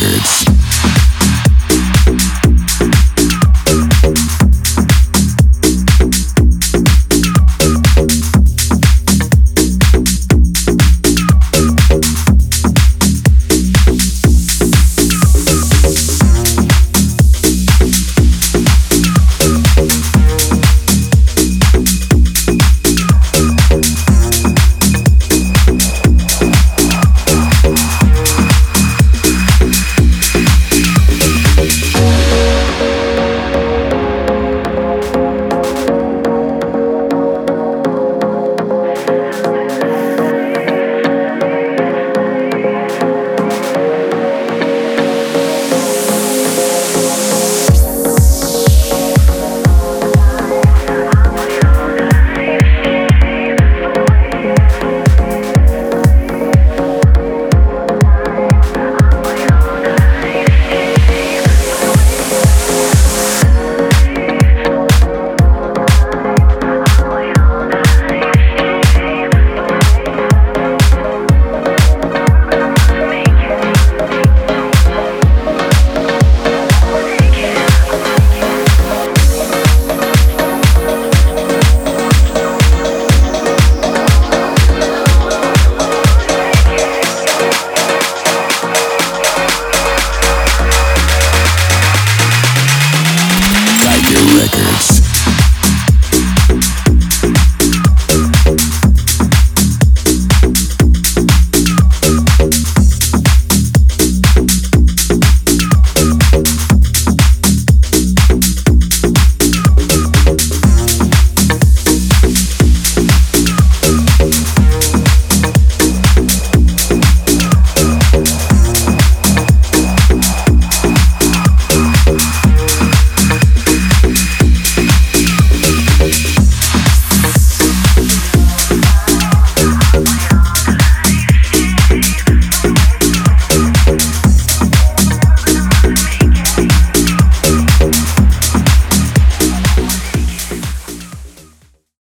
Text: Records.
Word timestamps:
Records. 0.00 0.57